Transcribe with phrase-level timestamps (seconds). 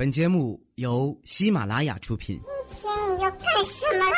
[0.00, 2.40] 本节目由喜马拉雅出品。
[2.70, 4.16] 今天你要干什么啦？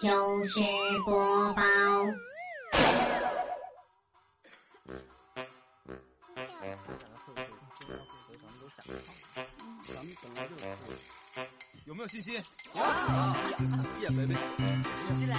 [0.00, 0.58] 糗事
[1.04, 1.62] 播报。
[11.84, 12.42] 有没有信心？
[12.72, 12.82] 有。
[14.00, 14.34] 别别别，
[15.14, 15.36] 起来，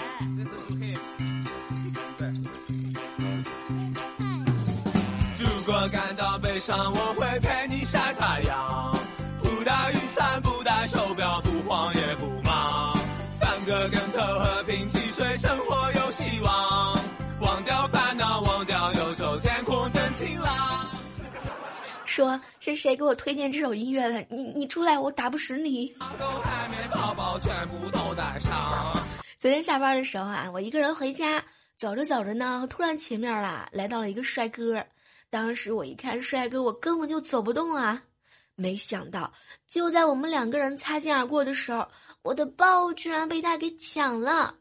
[6.67, 8.95] 感到悲伤，我会陪你晒太阳。
[9.41, 12.95] 不带雨伞，不带手表，不慌也不忙。
[13.39, 16.99] 翻个跟头，和平汽水，生活有希望。
[17.39, 20.87] 忘掉烦恼，忘掉忧愁，天空真晴朗。
[22.05, 24.25] 说是谁给我推荐这首音乐的？
[24.29, 25.87] 你你出来，我打不死你！
[26.19, 28.93] 狗海绵宝宝全部都带上。
[29.39, 31.43] 昨天下班的时候啊，我一个人回家，
[31.77, 34.85] 走着走着呢，突然前面啦来到了一个帅哥。
[35.31, 38.03] 当时我一看帅哥，我根本就走不动啊！
[38.55, 39.31] 没想到
[39.65, 41.87] 就在我们两个人擦肩而过的时候，
[42.21, 44.53] 我的包居然被他给抢了！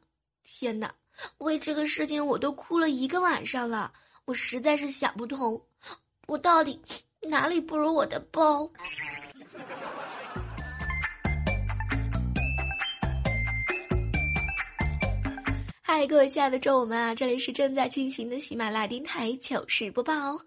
[0.45, 0.95] 天哪，
[1.39, 3.93] 为这个事情我都哭了一个晚上了，
[4.27, 5.61] 我实在是想不通，
[6.29, 6.81] 我到底
[7.21, 8.71] 哪里不如我的包？
[15.83, 20.41] 嗨，各位亲爱的周五们啊，这里是正在进行的喜马拉雅电台糗事播报哦。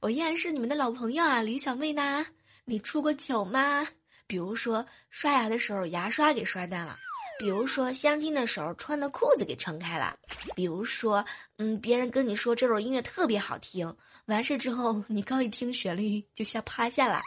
[0.00, 2.26] 我依然是你们的老朋友啊，李小妹呢？
[2.64, 3.86] 你出过糗吗？
[4.26, 6.96] 比如说刷牙的时候牙刷给刷断了，
[7.38, 10.16] 比如说相亲的时候穿的裤子给撑开了，
[10.56, 11.22] 比如说
[11.58, 17.20] 嗯，别人跟你说这首音乐特别好听，完事之后你刚一听旋律就吓趴下了。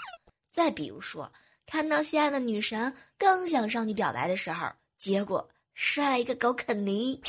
[0.51, 1.31] 再比如说
[1.67, 5.47] 看到心爱的女神刚想向你表白的时候，结果。
[5.75, 7.19] 摔了一个狗啃泥。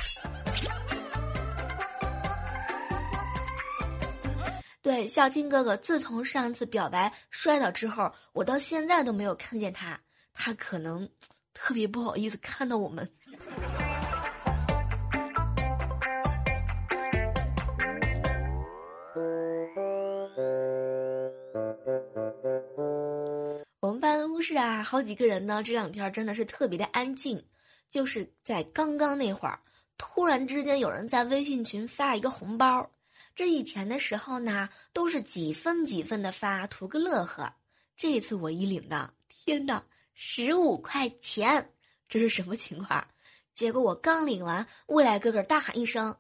[4.85, 9.99] 对，孝金哥哥，自从上次表白摔倒之后，我到现在都没有看见他。
[10.35, 11.09] 他可能
[11.55, 13.11] 特别不好意思看到我们。
[23.81, 27.43] 我们办公室啊，好几个人呢，这两天真的是特别的安静。
[27.89, 29.59] 就是在刚刚那会儿，
[29.97, 32.87] 突然之间有人在微信群发一个红包。
[33.35, 37.53] 这以前的时候呢，都是几分几分的发，图个乐呵。
[37.97, 39.83] 这次我一领到，天哪，
[40.15, 41.73] 十五块钱！
[42.09, 43.05] 这是什么情况？
[43.53, 46.17] 结果我刚领完，未来哥哥大喊一声：“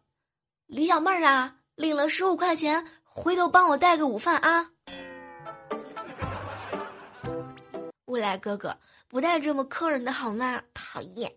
[0.67, 4.73] 李小妹儿啊，领了十五块钱，回头帮我带个午饭啊！”
[8.07, 8.77] 未来哥哥
[9.09, 10.63] 不带这么坑人的好吗？
[10.73, 11.33] 讨厌。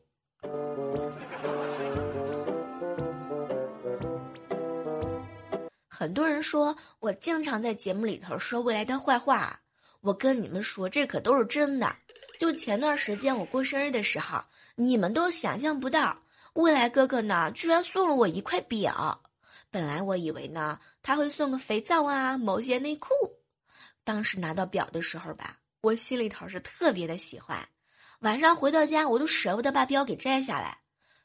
[5.98, 9.60] 很多人说我经常在节目里头说未来的坏话，
[10.02, 11.96] 我跟你们说，这可都是真的。
[12.38, 14.40] 就前段时间我过生日的时候，
[14.76, 16.16] 你们都想象不到，
[16.54, 19.20] 未来哥哥呢居然送了我一块表。
[19.72, 23.10] 本来我以为呢他会送个肥皂啊、某些内裤。
[24.04, 27.68] 当时拿到表的时候吧，我心里头是特别的喜欢。
[28.20, 30.78] 晚上回到家，我都舍不得把表给摘下来。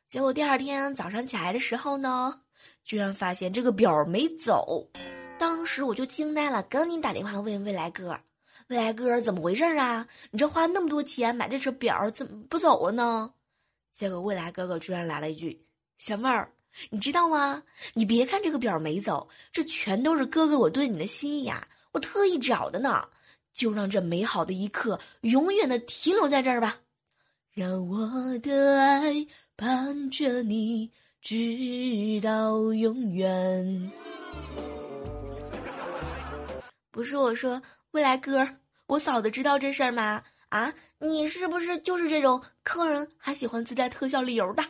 [0.09, 2.41] 结果第二天早上起来的时候呢，
[2.85, 4.89] 居然发现这个表没走。
[5.39, 8.19] 当时我就惊呆了，赶紧打电话问未来哥
[8.69, 10.07] ：“未来哥，怎么回事啊？
[10.31, 13.33] 你这花那么多钱买这只表，怎么不走了呢？”
[13.93, 15.67] 结果未来哥哥居然来了一句
[15.99, 16.53] ：“小妹儿，
[16.91, 17.63] 你知道吗？
[17.95, 23.09] 你别看这个表没走，这全都是哥哥我对你的心意呀，我特意找的呢。
[23.53, 26.79] 就让这美好的一刻永远的停留在这儿吧。”
[27.53, 30.91] 让我的爱伴着你
[31.23, 33.93] 直到永远。
[36.91, 37.63] 不是我说，
[37.93, 38.45] 未来哥，
[38.89, 40.21] 我嫂子知道这事儿吗？
[40.49, 44.65] 啊，你是不是就是这种坑人还喜欢自带特效理由的？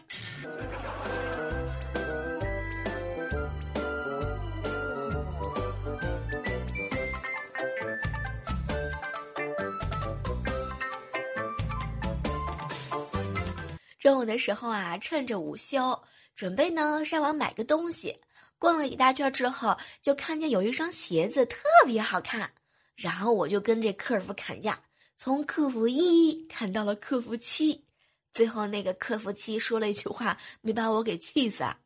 [13.99, 15.99] 中午的时候啊，趁着午休，
[16.43, 18.19] 准备呢上网买个东西。
[18.59, 22.53] 逛了一大圈之后，就看见有一双鞋子特别好看，
[22.97, 24.83] 然后我就跟这客服砍价，
[25.17, 27.85] 从客服一砍到了客服七，
[28.33, 31.79] 最后那个客服七说了一句话，没把我给气死啊。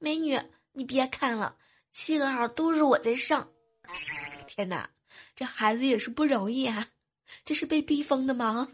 [0.00, 0.36] 美女，
[0.72, 1.54] 你别看了，
[1.92, 3.48] 七个号都是我在上。
[4.48, 4.90] 天哪，
[5.36, 6.88] 这孩子也是不容易啊，
[7.44, 8.66] 这是被逼疯的吗？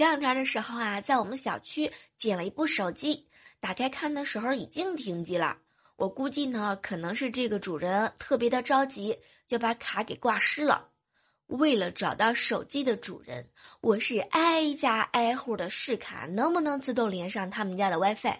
[0.00, 3.28] 前两天的时候啊，在我们小区捡了一部手机，
[3.60, 5.58] 打开看的时候已经停机了。
[5.96, 9.14] 我估计呢，可能是这个主人特别的着急，
[9.46, 10.88] 就把卡给挂失了。
[11.48, 13.46] 为了找到手机的主人，
[13.82, 18.38] 我是挨家挨户的试卡能不能自动连上他们家的 WiFi。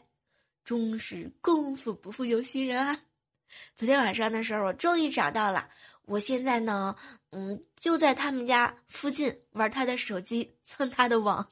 [0.64, 2.98] 终是功夫不负有心人啊！
[3.76, 5.68] 昨天晚上的时候，我终于找到了。
[6.10, 6.96] 我现在呢，
[7.30, 11.48] 嗯，就在他们家附近玩他的手机，蹭他的网。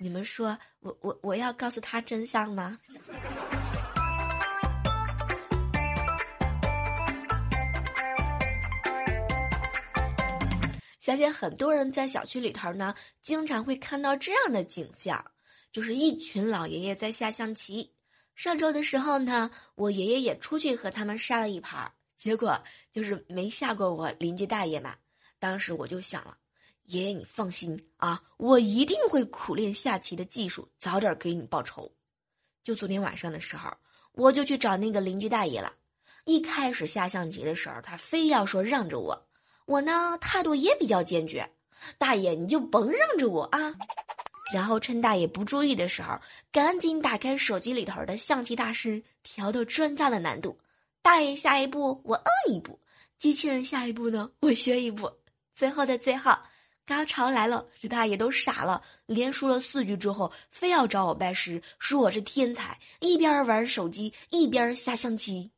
[0.00, 2.78] 你们说，我我我要告诉他真相吗？
[11.00, 15.24] 相信很多人在小区里头呢，经常会看到这样的景象，
[15.72, 17.92] 就是一群老爷爷在下象棋。
[18.36, 21.90] 上周的时候呢，我爷爷也出去和他们杀了一盘儿，
[22.22, 22.56] 结果
[22.92, 24.94] 就是没下过我邻居大爷嘛。
[25.40, 26.36] 当时我就想了，
[26.84, 31.90] 爷爷你放心啊，我一定会苦练下棋的技术，早点给你报仇。
[32.62, 33.68] 就昨天晚上的时候，
[34.12, 35.72] 我就去找那个邻居大爷了。
[36.24, 39.26] 一开始下象棋的时候，他非要说让着我。
[39.66, 41.50] 我呢态度也比较坚决，
[41.98, 43.74] 大爷你就甭让着我啊！
[44.54, 46.16] 然后趁大爷不注意的时候，
[46.52, 50.56] 赶紧打开手机里头的象棋大师，调到专家的难度。
[51.02, 52.78] 大爷下一步我摁一步，
[53.18, 55.12] 机器人下一步呢我学一步。
[55.52, 56.32] 最后的最后，
[56.86, 65.50] 高潮来了，这大爷都傻了，连输了四局之后，非要找我拜师，说我是天才，一边玩手机一边下象棋。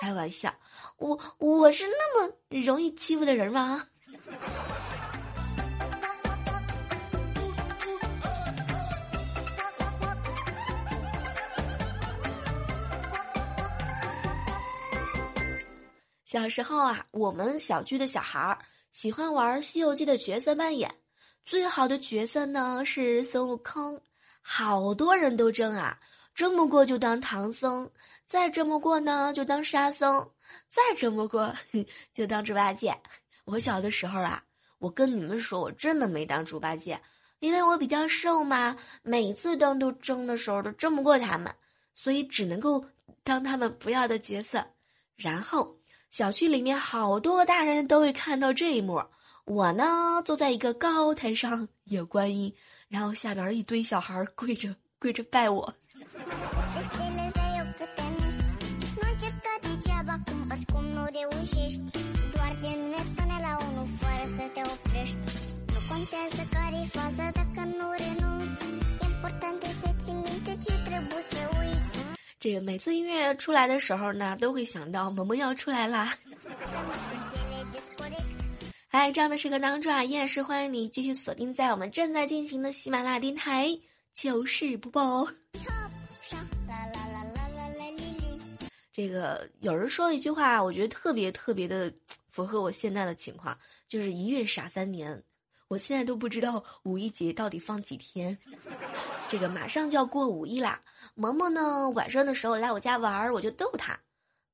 [0.00, 0.54] 开玩笑。
[0.98, 3.86] 我我是那么容易欺负的人吗？
[16.28, 18.58] 小时候啊，我们小区的小孩儿
[18.92, 20.94] 喜欢玩《西游记》的角色扮演，
[21.42, 23.98] 最好的角色呢是孙悟空，
[24.42, 25.98] 好多人都争啊，
[26.34, 27.90] 争不过就当唐僧，
[28.26, 30.30] 再争不过呢就当沙僧。
[30.68, 31.50] 再争不过，
[32.12, 32.94] 就当猪八戒。
[33.46, 34.44] 我小的时候啊，
[34.80, 37.00] 我跟你们说，我真的没当猪八戒，
[37.38, 41.50] 因为我比较瘦嘛，每次当都争的时候都争不过他们，
[41.94, 42.84] 所以只能够
[43.24, 44.62] 当他们不要的角色。
[45.16, 45.76] 然后
[46.10, 49.02] 小区里面好多大人都会看到这一幕，
[49.44, 52.52] 我呢坐在一个高台上演观音，
[52.88, 55.74] 然后下边一堆小孩跪着跪着拜我。
[72.48, 76.16] 这个每次音乐出来的时候呢，都会想到萌萌要出来啦。
[78.88, 83.78] 哎，这样的时刻当中啊，依然是欢迎你继续锁定在我们正在进行的喜马拉雅电台
[84.14, 85.30] 糗事播报。
[88.90, 91.92] 这个有人说一句话，我觉得特别特别的
[92.30, 93.54] 符合我现在的情况，
[93.86, 95.22] 就是一孕傻三年。
[95.68, 98.36] 我现在都不知道五一节到底放几天。
[99.28, 100.80] 这个马上就要过五一啦，
[101.14, 104.00] 萌萌呢晚上的时候来我家玩，我就逗他，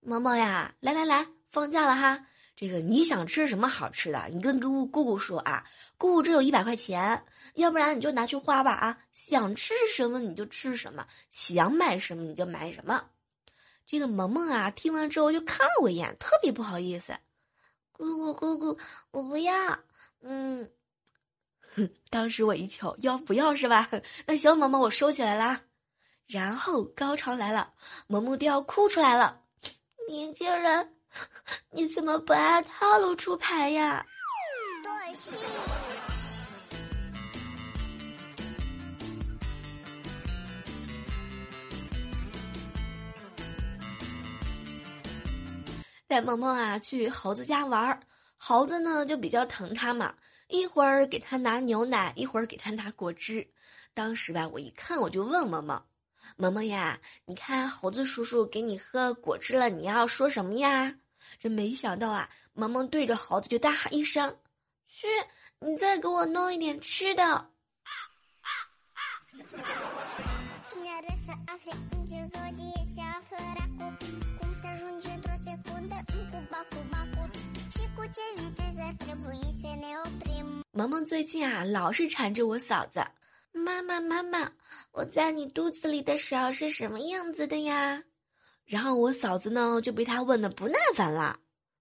[0.00, 2.26] 萌萌呀，来来来，放假了哈。
[2.56, 5.64] 这个你想吃什么好吃的，你跟姑姑姑说啊，
[5.96, 7.25] 姑姑这有一百块钱，
[7.55, 8.99] 要不然你就拿去花吧啊。
[9.12, 13.05] 想吃什么你就吃什么，想买什么你就买什么。
[13.86, 17.12] 这个萌萌啊，听完之后就看了我一眼，特别不好意思。
[17.93, 18.79] 姑姑姑姑，
[19.12, 19.55] 我不要。
[20.22, 20.69] 嗯，
[22.10, 23.88] 当时我一瞧，要不要是吧？
[24.26, 25.60] 那行，萌萌，我收起来啦。
[26.26, 27.72] 然后高潮来了，
[28.06, 29.40] 萌萌都要哭出来了。
[30.08, 30.94] 年轻人，
[31.70, 34.04] 你怎么不按套路出牌呀？
[46.06, 48.00] 带萌萌啊去猴子家玩儿，
[48.36, 50.14] 猴子呢就比较疼他嘛，
[50.55, 53.44] 一会儿给他拿牛奶，一会儿给他拿果汁。
[53.93, 55.84] 当时吧，我一看我就问萌萌
[56.39, 60.94] ：“萌萌呀，你看猴子叔叔给你喝果汁了，你要说什么呀？”
[61.41, 64.37] 这没想到啊，萌萌对着猴子就大喊一声
[64.87, 65.08] ：“去，
[65.58, 67.51] 你再给我弄一点吃的。”
[80.72, 83.00] 萌萌最近啊，老是缠着我嫂子。
[83.53, 84.50] 妈妈，妈妈，
[84.91, 88.03] 我在你肚子里的时候是什么样子的呀？
[88.64, 91.38] 然后我嫂子呢就被他问的不耐烦了。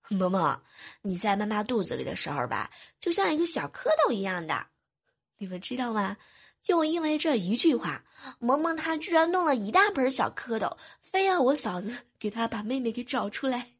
[0.09, 0.61] 萌萌，
[1.01, 2.69] 你在妈妈肚子里的时候吧，
[2.99, 4.67] 就像一个小蝌蚪一样的。
[5.37, 6.15] 你们知道吗？
[6.61, 8.03] 就因为这一句话，
[8.39, 13.73] 萌萌她居然弄了一大盆小蝌蚪，非要我嫂子给她把妹妹给找出来。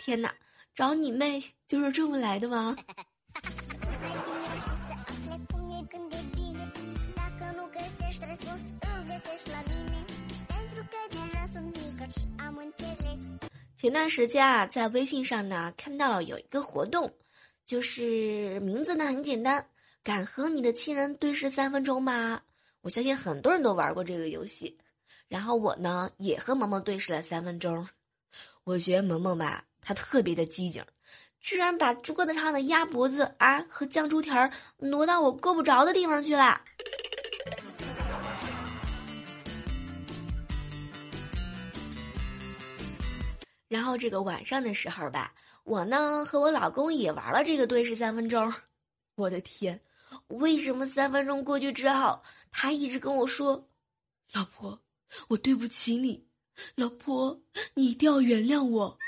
[0.00, 0.34] 天哪，
[0.74, 2.76] 找你妹就是这么来的吗？
[13.76, 17.14] 前段时间啊，在微信上呢看到了有一个活动，
[17.64, 19.64] 就是名字呢很简单，
[20.02, 22.42] 敢和你的亲人对视三分钟吗？
[22.80, 24.76] 我相信很多人都玩过这个游戏，
[25.28, 27.86] 然后我呢也和萌萌对视了三分钟。
[28.64, 30.84] 我觉得萌萌吧，她特别的机警，
[31.40, 36.60] 居然把桌子上的鸭脖子啊和酱猪蹄儿挪到我够不着的地方去了。
[43.68, 45.32] 然后这个晚上的时候吧，
[45.64, 48.52] 我呢和我老公也玩了这个对视三分钟。
[49.14, 49.80] 我的天，
[50.26, 52.20] 为什么三分钟过去之后，
[52.50, 53.68] 他一直跟我说
[54.34, 54.80] ：“老婆，
[55.28, 56.26] 我对不起你，
[56.74, 57.40] 老婆，
[57.74, 58.98] 你一定要原谅我。”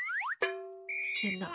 [1.21, 1.51] 天哪，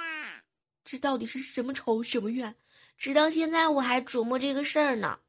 [0.90, 2.56] 这到底是什么仇什么怨？
[2.98, 5.20] 直到现在我还琢磨这个事儿呢。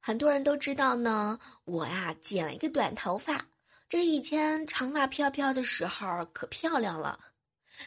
[0.00, 3.46] 很多人都知道呢，我呀剪了一个短头发。
[3.90, 7.18] 这以前长发飘飘的时候可漂亮了。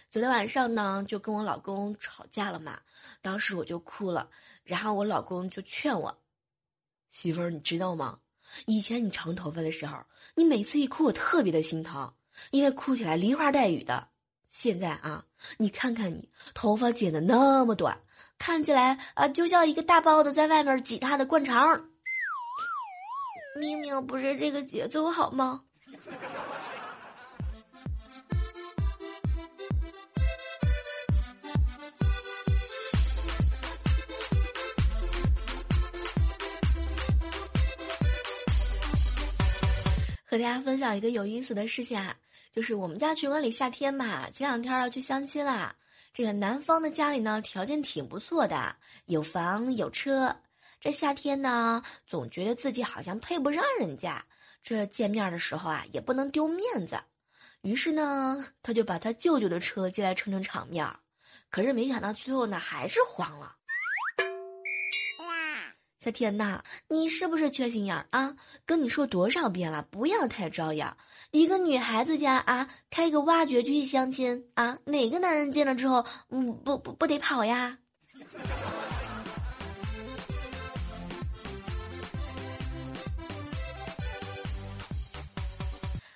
[0.09, 2.77] 昨天晚上呢，就跟我老公吵架了嘛，
[3.21, 4.29] 当时我就哭了，
[4.65, 6.13] 然后我老公就劝我
[7.09, 8.19] ：“媳妇儿，你知道吗？
[8.65, 9.97] 以前你长头发的时候，
[10.35, 12.13] 你每次一哭，我特别的心疼，
[12.51, 14.09] 因为哭起来梨花带雨的。
[14.49, 15.23] 现在啊，
[15.57, 17.97] 你看看你头发剪的那么短，
[18.37, 21.91] 看起来啊，就像一个大包子在外面挤他的灌肠。”
[23.57, 25.63] 明明不是这个节奏好吗？
[40.25, 42.15] 和大家分享一个有意思的事情啊，
[42.51, 45.75] 就是我们家群管理夏天嘛，前两天要去相亲啦。
[46.11, 50.35] 这个男方的家里呢，条件挺不错的，有房有车。
[50.81, 54.25] 这夏天呢，总觉得自己好像配不上人家。
[54.63, 56.97] 这见面的时候啊，也不能丢面子。
[57.61, 60.87] 于是呢，他就把他舅舅的车借来撑撑场面。
[61.49, 63.55] 可是没想到最后呢，还是黄了。
[65.99, 68.35] 小天呐，你是不是缺心眼儿啊？
[68.65, 70.97] 跟你说多少遍了，不要太招摇。
[71.31, 77.77] 一个女孩子家啊，开个挖掘机相亲啊，哪个男人见了之后，嗯，不不不得跑呀？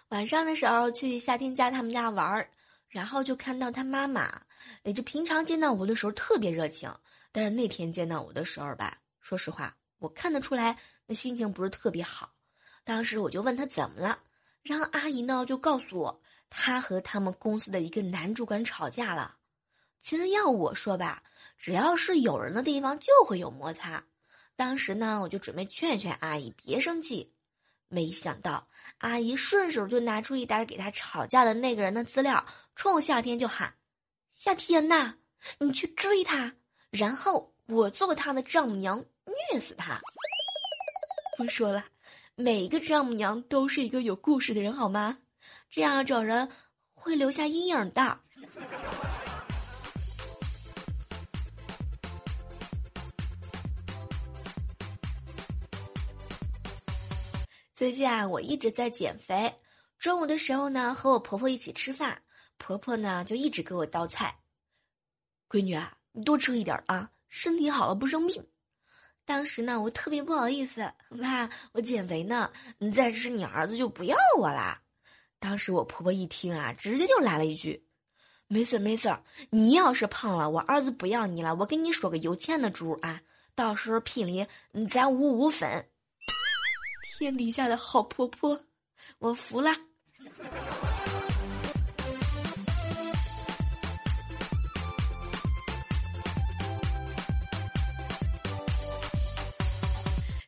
[0.10, 2.50] 晚上的时候去夏天家他们家玩儿，
[2.88, 4.42] 然后就看到他妈妈，
[4.84, 6.90] 哎，这平常见到我的时候特别热情，
[7.32, 12.32] 但是那天见到我的时候吧，说实话，我看得出来那心情不是特别好。
[12.86, 14.18] 当时我就问他怎么了，
[14.64, 19.36] 然后阿姨呢就告诉我，他和他们公司的一个男主管吵架了。
[20.00, 21.22] 其实要我说吧，
[21.58, 24.02] 只要是有人的地方就会有摩擦。
[24.56, 27.34] 当时呢，我就准备劝劝阿姨别生气。
[27.90, 28.68] 没想到，
[29.00, 33.74] 阿姨顺手就拿出一沓给她吵架的那个人的资料，冲夏天就喊
[34.34, 35.16] ：“夏天呐，
[35.60, 36.54] 你去追他，
[36.92, 39.04] 然后我做他的丈母娘，
[39.52, 40.02] 虐死他。”
[41.38, 41.86] 不说了，
[42.36, 45.20] 每个丈母娘都是一个有故事的人，好吗？
[45.70, 46.50] 这样找人
[46.94, 48.20] 会留下阴影的。
[57.78, 59.54] 最近啊，我一直在减肥。
[60.00, 62.20] 中午的时候呢，和我婆婆一起吃饭，
[62.58, 64.36] 婆婆呢就一直给我倒菜。
[65.48, 68.44] 闺女啊，你多吃一点啊，身体好了不生病。
[69.26, 74.82] 当时呢，我特别不好意思，妈，我减肥呢，你再吃你儿子就不要我啦。
[75.38, 77.88] 当时我婆婆一听啊，直接就来了一句
[78.50, 79.16] ：“没事没事，
[79.52, 83.22] 你要是胖了，我儿子不要你了，我跟你说个有钱的主啊，
[83.54, 84.48] 到时候聘礼
[84.90, 85.88] 咱五五分。”
[87.18, 88.60] 天底下的好婆婆，
[89.18, 89.76] 我服了。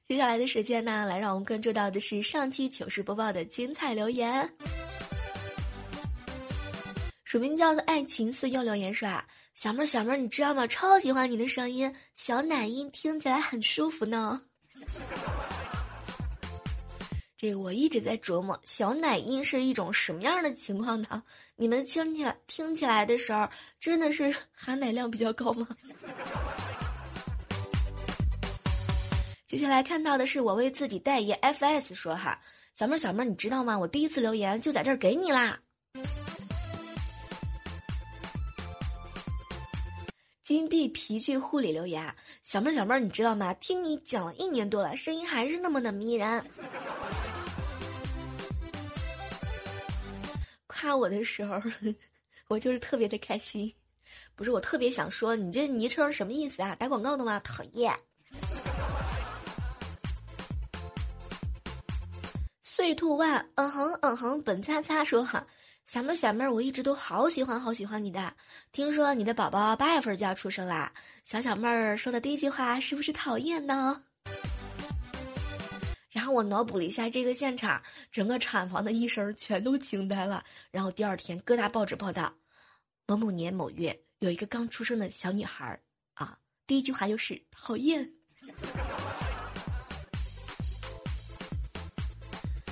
[0.08, 4.48] 接下来的时间呢，来让我们关注到的是上期糗事播报的精彩留言。
[7.24, 10.68] 署名叫做“爱情四”又留言说啊，小妹儿，小妹儿，你知道吗？
[10.68, 14.44] 超喜欢你的声音，小奶音听起来很舒服呢。
[17.42, 21.24] 这个我一直在琢磨，小奶音是一种什么样的情况呢？
[21.56, 23.48] 你们听起来听起来的时候，
[23.80, 25.66] 真的是含奶量比较高吗？
[29.48, 32.38] 接下来看到的是我为自己代言，FS 说哈，
[32.76, 33.80] 小妹儿，小妹儿，你知道吗？
[33.80, 35.58] 我第一次留言就在这儿给你啦。
[40.44, 43.54] 金币皮具护理留言，小妹儿小妹儿，你知道吗？
[43.54, 46.44] 听你讲了一年多了，声音还是那么的迷人。
[50.80, 51.62] 夸我的时候，
[52.48, 53.74] 我就是特别的开心。
[54.36, 56.74] 不是我特别想说，你这昵称什么意思啊？
[56.76, 57.40] 打广告的吗？
[57.44, 57.94] 讨厌。
[62.62, 65.46] 碎兔万，嗯哼嗯哼，本擦擦说哈。
[65.86, 68.34] 小妹儿，小妹儿，我一直都好喜欢，好喜欢你的。
[68.72, 70.94] 听说你的宝宝八月份就要出生啦，
[71.24, 74.04] 小小妹儿说的第一句话是不是讨厌呢？
[76.32, 77.82] 我脑补了一下这个现场，
[78.12, 80.44] 整个产房的医生全都惊呆了。
[80.72, 82.34] 然后第二天各大报纸报道，
[83.08, 85.80] 某某年某月有一个刚出生的小女孩
[86.14, 88.10] 啊，第一句话就是讨厌。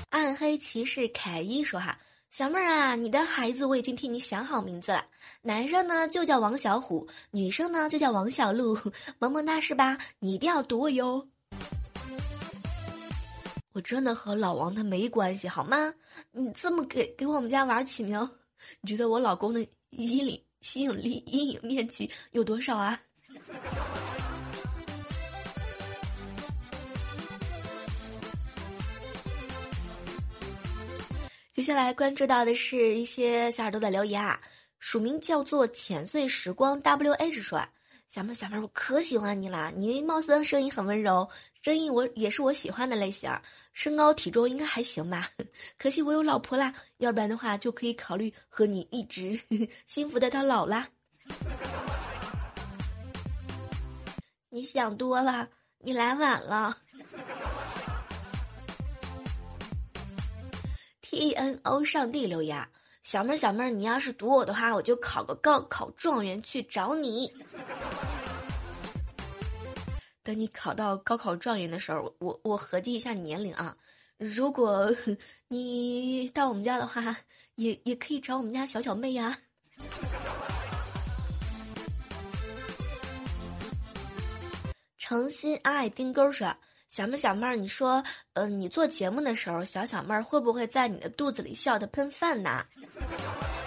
[0.09, 1.97] 暗黑骑士凯伊说哈。
[2.29, 5.03] 小妹儿啊，你的孩子我已经替你想好名字了，
[5.41, 8.77] 男生呢就叫王小虎，女生呢就叫王小鹿，
[9.17, 9.97] 萌萌哒是吧？
[10.19, 11.27] 你一定要读我哟。
[13.77, 15.93] 我真的和老王他没关系好吗？
[16.31, 18.19] 你这么给给我们家娃起名，
[18.81, 22.99] 你觉得我老公的阴影吸引力阴影面积有多少啊？
[31.53, 34.41] 接下来关注到的是一些小耳朵的留言啊，
[34.79, 37.69] 署名叫做浅碎时光 W H 说啊
[38.07, 39.69] ：“小妹小妹，我可喜欢你啦！
[39.75, 41.29] 你貌似声音很温柔，
[41.61, 43.29] 声音我也是我喜欢的类型，
[43.73, 45.29] 身高体重应该还行吧？
[45.77, 49.37] 可惜我有老婆啦，要不然的话就可以考虑和你一直
[49.85, 50.87] 幸福的到老啦。
[54.49, 56.77] 你想多了，你来晚了。”
[61.01, 62.67] T N O 上帝留言，
[63.03, 67.31] 小妹儿小妹儿，你要是读我的话，我就考个高考状元去找你。
[70.27, 73.73] 等你考到高考状元的时候，我我合计一下年龄啊，
[74.17, 74.93] 如果
[75.47, 77.15] 你到我们家的话，
[77.55, 79.39] 也也可以找我们家小小妹呀。
[84.97, 86.53] 诚心爱丁钩说。
[86.89, 92.65] 小妹小妹儿，你说，呃，你做节目的时候，小小妹儿会不会在你的肚子里笑的喷饭呢？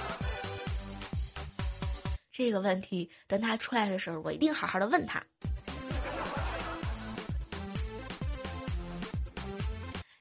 [2.30, 5.24] 这个问题，等他出来的时候，我一定好好的问他。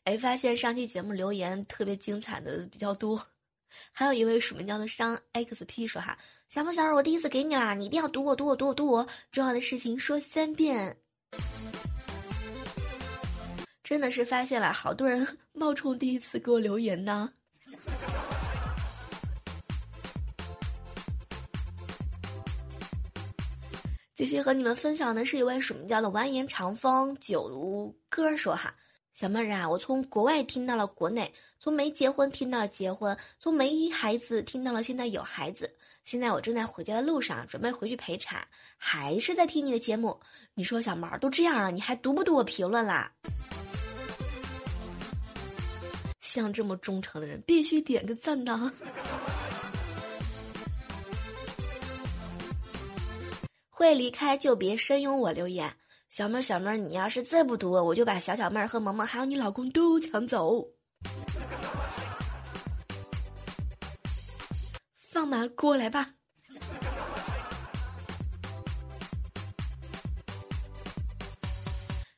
[0.09, 3.23] 哎，发现上期节目留言特别精彩的比较多，
[3.91, 6.17] 还有一位署名叫做商 XP 说哈，
[6.47, 10.97] 小妹小妹儿，我第一次给你啦，你一定要读我读我读我读我，重要的事情说三遍。
[13.83, 17.31] 真的是发现了好多人 冒充第一次给我留言呢。
[24.15, 28.73] 继续和你们分享的是一位署名叫的完颜长风九哥说哈，
[29.19, 35.69] 小妹儿啊，我从国外听到了国内，从没结婚听到了结婚，从没孩子听到了现在有孩子，
[36.05, 40.17] 现在我正在回家的路上，准备回去陪产，还是在听你的节目。
[40.53, 43.11] 你说小毛都这样了，你还读不读我评论啦？
[46.21, 48.71] 像这么忠诚的人，必须点个赞呐！
[53.69, 55.69] 会离开就别深拥我留言，
[56.09, 60.65] 小妹儿小妹儿，你要是再不读，我就把小小妹儿和萌萌还有你老公都抢走。
[64.97, 66.07] 放马过来吧！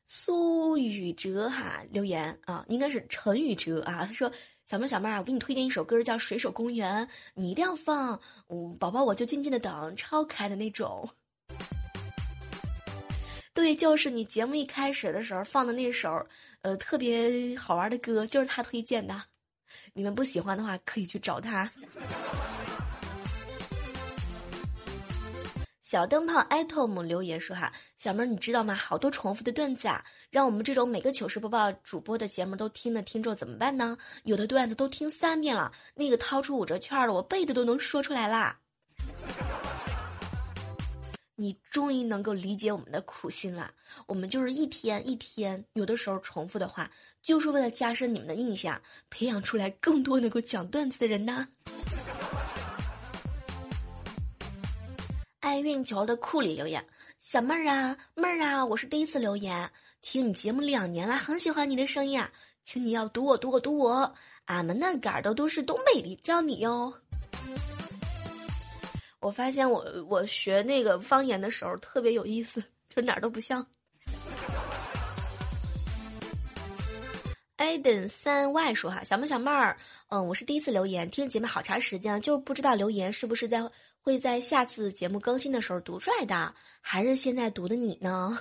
[0.06, 4.06] 苏雨哲哈留言啊，应该是陈雨哲啊。
[4.06, 4.32] 他说
[4.65, 8.17] ：“小妹儿小妹啊，我给你推荐一首歌，叫《水手公园》，你一定要放。
[8.47, 11.10] 嗯，宝宝我就静静的等，超可爱的那种。
[13.62, 16.26] 对，就是你节目一开始的时候放的那首，
[16.63, 19.21] 呃，特别好玩的歌，就是他推荐的。
[19.93, 21.69] 你们不喜欢的话，可以去找他。”
[25.80, 28.74] 小灯泡 atom 留言说：“哈，小妹儿，你知道吗？
[28.74, 33.95] 好多重复的段子啊，让我们这种每个糗事播报主播的节目都听的听众怎么办呢？
[34.24, 38.58] 有的段子都听三遍了，那个掏出五折券了，我背的都能说出来啦。
[41.41, 43.73] 你终于能够理解我们的苦心了。
[44.06, 46.91] 我们就是一天一天，有的时候重复的话，
[47.23, 51.47] 就是为了加深你们的印象，培养出来更多能够讲段子的人呢。
[55.39, 56.86] 爱运球的库里留言：
[57.17, 59.67] 小妹儿啊，妹儿啊，我是第一次留言，
[60.04, 62.32] 听你节目两年了，很喜欢你的声音啊，
[62.63, 64.13] 请你要读我，读我，读我。
[64.45, 67.01] 俺们那嘎儿的都是东北的，叫你哟。
[69.22, 73.66] 我发现我我学那个方言的时候特别有意思，就哪儿都不像。
[77.58, 79.78] a d e n 三 Y 说哈，小妹小妹儿，
[80.10, 83.62] 嗯，我是第一次留言，听节目好长时间了，就不知道留言是不是在
[84.02, 88.40] 会在下次节目更新的时候读出来的，还是现在读的你呢？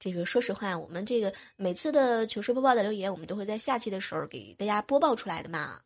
[0.00, 5.80] 这个说实话，我们这个每次的糗事播报的留言，我们都会在下期的时候给大家播报出来的嘛。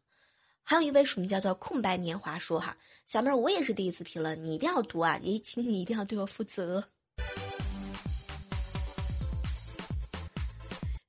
[0.66, 2.74] 还有一位署名叫做空白年华说哈，
[3.04, 6.82] 小妹儿我也是第一次评论，你一定要读啊，也请你一定要对我负责。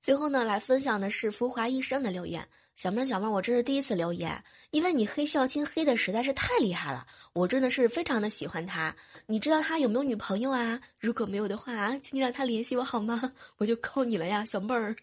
[0.01, 8.93] 最后呢，来分享的是浮华一生的留言，小妹儿小妹儿，我这是第一次留言，因为你黑孝青黑的实在是太厉害了，我真的是非常的喜欢他。
[9.25, 10.77] 你知道他有没有女朋友啊？
[10.99, 13.31] 如果没有的话，请你让他联系我好吗？
[13.55, 14.93] 我就靠你了呀，小妹儿。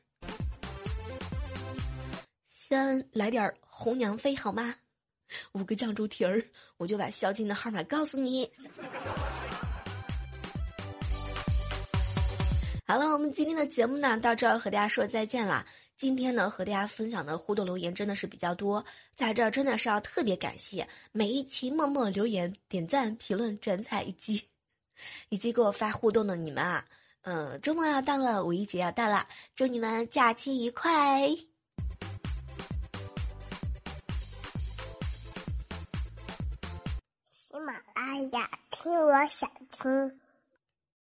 [2.47, 4.77] 先来点红娘妃好吗？
[5.55, 6.41] 五个酱猪蹄儿，
[6.77, 8.49] 我就把孝敬的号码告诉你。
[12.87, 15.67] 好了，我们今天的节目呢，到这儿和大家说再见啦。
[15.97, 18.85] 今天呢，和大家分享的互动留言真的是比较多，
[19.17, 24.41] 在这儿真的是要特别感谢每一期默默留言、点赞、评论、转采以及
[25.29, 26.85] 以及给我发互动的你们啊。
[27.23, 31.52] 嗯，周末要到了，五一节要到了，祝你们假期愉快。
[38.13, 40.22] 哎呀，听我想听。